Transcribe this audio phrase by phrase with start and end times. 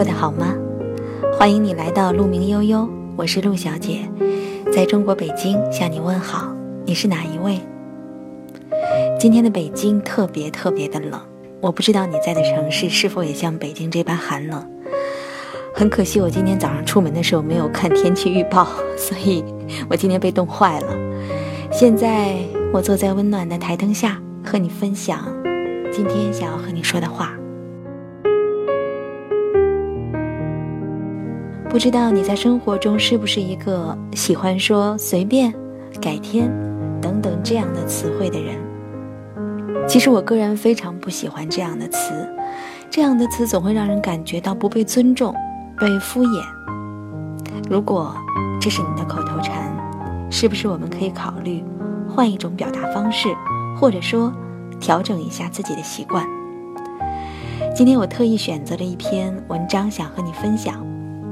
[0.00, 0.54] 过得好吗？
[1.38, 3.98] 欢迎你来到鹿鸣悠悠，我是陆小姐，
[4.72, 6.50] 在中国北京向你问好。
[6.86, 7.60] 你是哪一位？
[9.18, 11.20] 今天的北京特别特别的冷，
[11.60, 14.66] 我不知道你在的城市是否也像北京这般寒冷。
[15.74, 19.44] 很可惜，我今天早上出门的时候没有看天气预报， 所以
[19.90, 20.96] 我今天被冻坏了。
[21.70, 22.38] 现在
[22.72, 25.26] 我坐在温暖的台灯下，和你分享
[25.92, 27.34] 今天想要和你说的话。
[31.70, 35.54] 不知道你在生活中是不是一个喜欢说“随便
[36.02, 36.50] ”“改天”
[37.00, 38.58] 等等这样的词汇的人？
[39.86, 42.28] 其实我个人非常不喜欢这样的词，
[42.90, 45.32] 这样的词总会让人感觉到不被尊重、
[45.78, 46.44] 被敷衍。
[47.70, 48.16] 如果
[48.60, 49.72] 这是你的口头禅，
[50.28, 51.62] 是不是我们可以考虑
[52.08, 53.28] 换一种表达方式，
[53.78, 54.32] 或者说
[54.80, 56.26] 调整一下自己的习惯？
[57.76, 60.84] 今天我特意选择了一篇文章，想和你分享。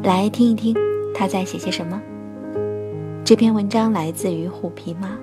[0.04, 0.76] 来听一听，
[1.12, 2.00] 他在写些什么。
[3.24, 5.18] 这篇文章来自于虎皮妈。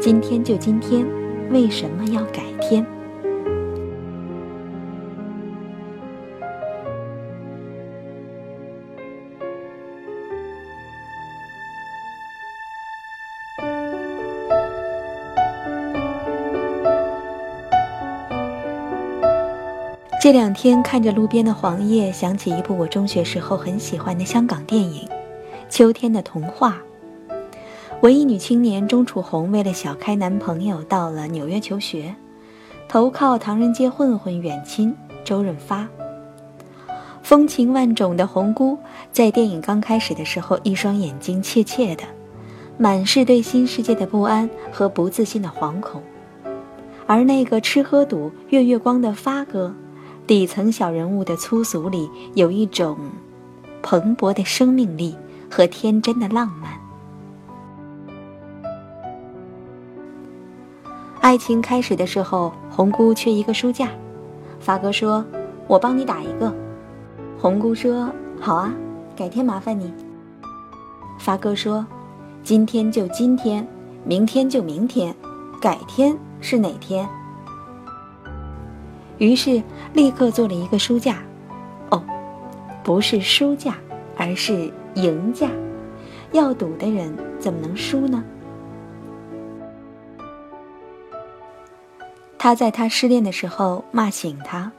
[0.00, 1.06] 今天就今天，
[1.50, 2.84] 为什么要改天？
[20.28, 25.06] 这两天看着路边的黄叶，想起一部我中学时候很喜欢的香港电影
[25.70, 26.82] 《秋天的童话》。
[28.02, 32.14] 文艺女青年钟楚红为了小开男朋友，到了纽约求学，
[32.90, 35.88] 投靠唐人街混混远亲周润发。
[37.22, 38.76] 风情万种的红姑，
[39.10, 42.04] 在电影刚开始的时候，一双眼睛怯怯的，
[42.76, 46.02] 满是对新世界的不安和不自信的惶恐。
[47.06, 49.74] 而那个吃喝赌月月光的发哥。
[50.28, 52.98] 底层小人物的粗俗里有一种
[53.82, 55.16] 蓬勃的生命力
[55.50, 56.70] 和天真的浪漫。
[61.22, 63.88] 爱情开始的时候，红姑缺一个书架，
[64.60, 65.24] 发哥说
[65.66, 66.54] ：“我帮你打一个。”
[67.40, 68.70] 红姑说：“好啊，
[69.16, 69.90] 改天麻烦你。”
[71.18, 71.86] 发哥说
[72.44, 73.66] ：“今天就今天，
[74.04, 75.14] 明天就明天，
[75.58, 77.08] 改天是哪天？”
[79.18, 79.62] 于是
[79.92, 81.22] 立刻做了一个书架，
[81.90, 82.02] 哦，
[82.82, 83.76] 不是书架，
[84.16, 85.50] 而是赢架。
[86.32, 88.22] 要赌的人怎么能输呢？
[92.38, 94.70] 他在他失恋的时候骂醒他，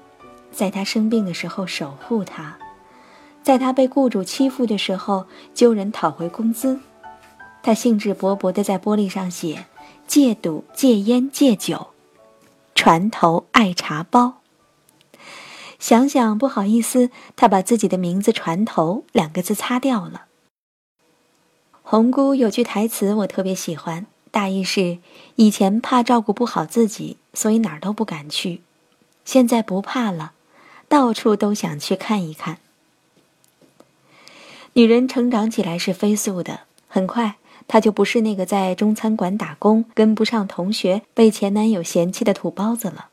[0.51, 2.57] 在他生病的时候守护他，
[3.43, 6.79] 在他被雇主欺负的时候揪人讨回工资。
[7.61, 9.65] 他兴致勃勃地在玻璃上写
[10.07, 11.87] ：“戒赌、戒烟、戒酒。”
[12.79, 14.35] 船头爱茶包。
[15.79, 20.27] 想想不好意思，他把自己的名字“船头”两个字擦掉了。
[21.83, 24.99] 红姑有句台词我特别喜欢，大意是：
[25.35, 28.61] 以前怕照顾不好自己，所以哪儿都不敢去，
[29.25, 30.31] 现在不怕了，
[30.87, 32.59] 到处都想去看一看。
[34.71, 37.35] 女人成长起来是飞速的，很快。
[37.69, 43.09] 她就不是那个在中餐馆打工、跟不上同学、被前男友嫌弃的土包子了。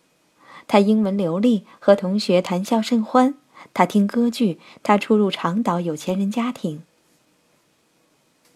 [0.67, 3.35] 她英文流利，和同学谈笑甚欢。
[3.75, 6.83] 她听歌剧，她出入长岛有钱人家庭。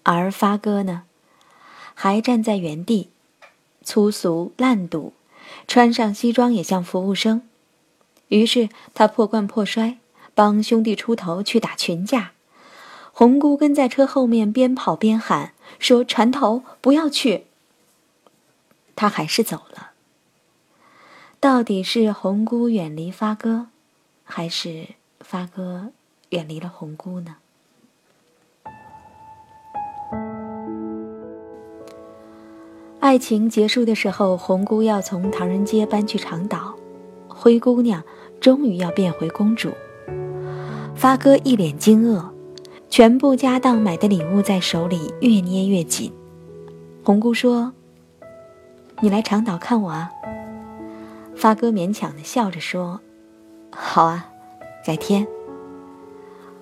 [0.02, 1.02] 而发哥呢，
[1.94, 3.10] 还站在原地，
[3.84, 5.12] 粗俗烂赌，
[5.68, 7.42] 穿上西装也像服务生。
[8.28, 9.98] 于是他破罐破摔，
[10.34, 12.32] 帮兄弟出头去打群架。
[13.12, 15.52] 红姑跟在车后面，边跑边喊。
[15.78, 17.44] 说船头不要去，
[18.96, 19.90] 他还是走了。
[21.38, 23.68] 到底是红姑远离发哥，
[24.24, 24.88] 还是
[25.20, 25.90] 发哥
[26.30, 27.36] 远离了红姑呢？
[32.98, 36.74] 爱情结束的时候，红姑要从唐人街搬去长岛，
[37.26, 38.04] 灰姑娘
[38.38, 39.72] 终于要变回公主。
[40.94, 42.28] 发哥一脸惊愕。
[42.90, 46.12] 全部家当买的礼物在手里越捏越紧。
[47.04, 47.72] 红姑说
[49.00, 50.10] ：“你来长岛看我啊。”
[51.36, 53.00] 发哥勉强的笑着说
[53.70, 54.26] ：“好啊，
[54.84, 55.24] 改天。”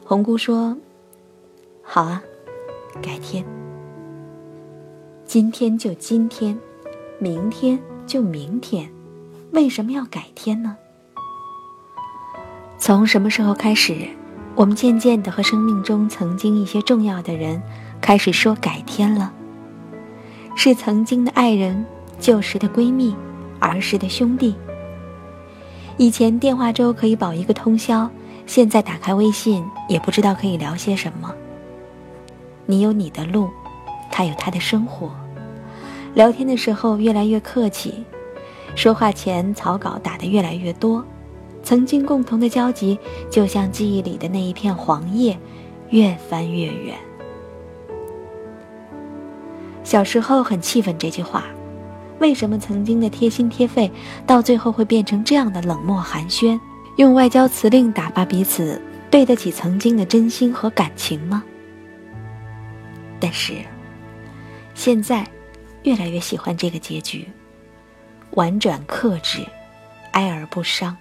[0.04, 0.76] 红姑说
[1.82, 2.22] ：“好啊，
[3.02, 3.42] 改天。
[5.24, 6.58] 今天就今天，
[7.19, 8.92] 明天就明天，
[9.52, 10.76] 为什么要改天呢？
[12.78, 14.06] 从什么时候开始？”
[14.58, 17.62] 我们渐渐的和生命中曾经一些重要的人
[18.00, 19.32] 开始说改天了。
[20.56, 21.87] 是曾经的爱人、
[22.19, 23.14] 旧时的闺蜜、
[23.60, 24.56] 儿时的兄弟。
[25.96, 28.10] 以前电话粥可以保一个通宵，
[28.46, 31.32] 现在打开微信也不知道可以聊些什么。
[32.66, 33.49] 你有你的路，
[34.10, 35.08] 他有他的生活，
[36.14, 38.02] 聊天的时候越来越客气，
[38.75, 41.05] 说话前草稿打得越来越多，
[41.69, 42.99] 曾经共同的交集
[43.31, 45.38] 就像记忆里的那一片黄叶，
[45.91, 46.97] 越翻越远。
[49.85, 51.44] 小时候很气愤这句话。
[52.20, 53.93] 为什么曾经的贴心贴肺，
[54.26, 56.59] 到最后会变成这样的冷漠寒暄？
[56.97, 58.81] 用外交辞令打发彼此，
[59.11, 61.44] 对得起曾经的真心和感情吗？
[63.20, 63.53] 但是，
[64.73, 65.29] 现在，
[65.82, 67.29] 越来越喜欢这个结局，
[68.31, 69.44] 婉转克制，
[70.12, 70.97] 哀而不伤。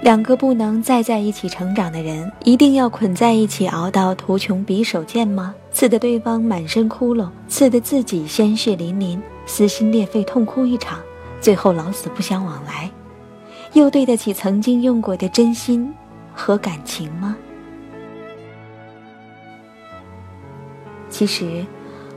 [0.00, 5.54] 两个不能再在一起成长的人，一定要捆在一起熬到图穷匕首见吗？
[5.72, 11.00] 刺得对方满身窟窿，刺得自己鲜血淋淋，撕心裂肺痛哭一场，
[11.40, 12.88] 最后老死不相往来，
[13.72, 15.92] 又对得起曾经用过的真心
[16.32, 17.36] 和感情吗？
[21.10, 21.66] 其实，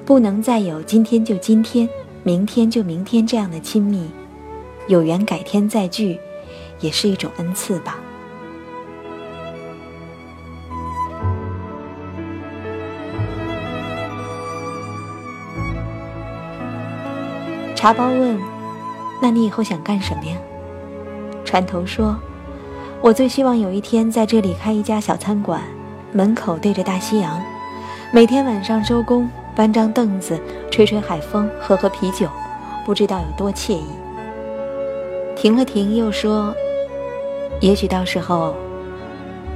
[0.05, 1.89] 不能再有今天就今天，
[2.21, 4.07] 明天就明天这样的亲密，
[4.87, 6.19] 有缘改天再聚。
[6.81, 7.97] 也是一种恩赐吧。
[17.73, 18.37] 茶包问
[19.19, 20.37] ：“那你以后想干什么呀？”
[21.43, 22.15] 船头说
[23.01, 25.61] ：“我最希望有一天在这里开一家小餐馆，
[26.11, 27.41] 门口对着大西洋，
[28.13, 30.39] 每天晚上收工，搬张凳子，
[30.69, 32.27] 吹吹海风，喝喝啤酒，
[32.85, 33.87] 不知道有多惬意。”
[35.35, 36.53] 停了停，又说。
[37.61, 38.55] 也许到时候，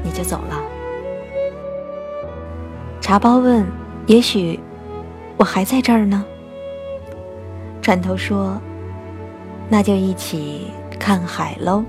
[0.03, 0.61] 你就走了。
[3.01, 3.65] 茶包问
[4.05, 4.59] ：“也许
[5.37, 6.23] 我还在这儿呢。”
[7.81, 8.61] 船头说
[9.67, 11.83] ：“那就一起看海喽。”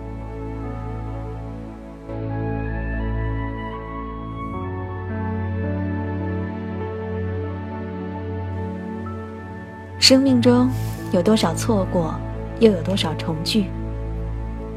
[9.98, 10.70] 生命中
[11.12, 12.14] 有多少错过，
[12.58, 13.66] 又有多少重聚？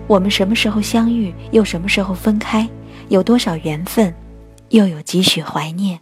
[0.09, 2.67] 我们什么时候相遇，又什么时候分开？
[3.09, 4.15] 有多少缘分，
[4.69, 6.00] 又有几许怀念？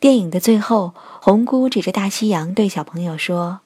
[0.00, 3.60] 电影的最后，红姑指着大西洋对小朋友说：“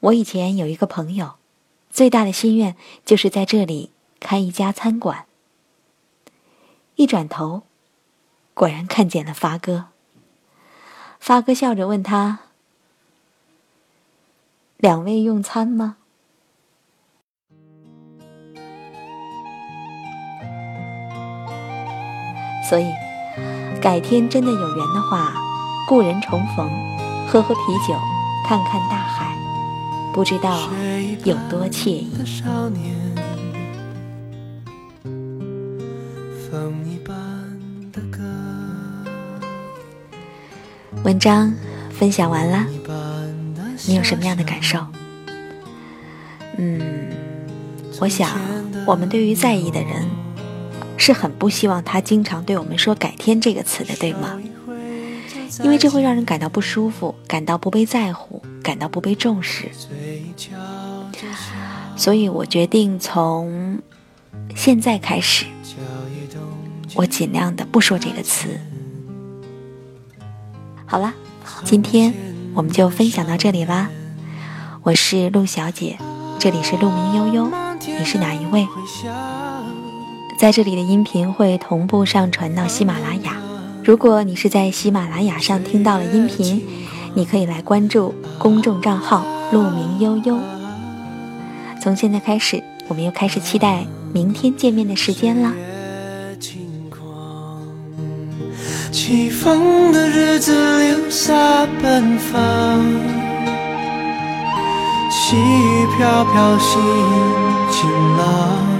[0.00, 1.34] 我以前有一个朋友，
[1.88, 2.74] 最大的心愿
[3.06, 5.26] 就是在这里开一家餐馆。”
[6.96, 7.62] 一转头，
[8.54, 9.86] 果然看见了发哥。
[11.20, 12.40] 发哥笑着问他
[14.78, 15.98] ：“两位用餐吗？”
[22.70, 22.86] 所以，
[23.80, 25.34] 改天真的有缘的话，
[25.88, 26.70] 故人重逢，
[27.26, 27.98] 喝喝啤酒，
[28.46, 29.34] 看看大海，
[30.14, 30.56] 不知道
[31.24, 32.12] 有多惬意。
[41.02, 41.52] 文章
[41.90, 42.64] 分享完了，
[43.88, 44.78] 你有什么样的感受？
[46.56, 47.10] 嗯，
[48.00, 48.30] 我想，
[48.86, 50.08] 我们对于在意的人。
[51.00, 54.38] 是很不希望他经常对我们说“改天”这个词的，对吗？
[55.64, 59.70] 因为这会让人感到不舒服，感到不被在乎，感到不被重视。
[61.96, 63.78] 所以我决定从
[64.54, 65.46] 现在开始，
[66.94, 68.60] 我尽量的不说这个词。
[70.84, 71.14] 好了，
[71.64, 72.12] 今天
[72.54, 73.88] 我们就分享到这里啦。
[74.82, 75.98] 我是陆小姐，
[76.38, 77.50] 这里是陆鸣悠悠，
[77.98, 78.68] 你是哪一位？
[80.40, 83.36] 在这里的音频会同步上传到喜马拉雅。
[83.84, 86.66] 如果你是在喜马拉雅上听到了音频，
[87.12, 90.38] 你可以来关注公众账号“鹿鸣悠悠”。
[91.82, 95.52] 从现在开始，我们又开始期待明天见面的时间了。
[98.90, 102.80] 起风的日子留下奔放，
[105.10, 106.80] 细雨飘飘，心
[107.70, 108.79] 晴朗。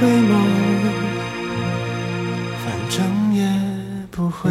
[0.00, 0.32] 回眸，
[2.64, 3.44] 反正也
[4.10, 4.50] 不会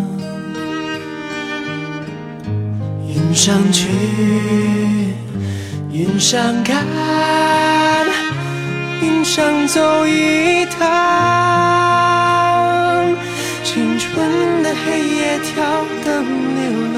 [3.31, 3.87] 云上去，
[5.89, 6.85] 云上看，
[9.01, 10.81] 云上走一趟。
[13.63, 15.63] 青春的黑夜，挑
[16.03, 16.25] 灯
[16.57, 16.90] 流。